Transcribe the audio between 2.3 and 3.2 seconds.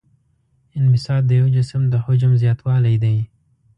زیاتوالی دی.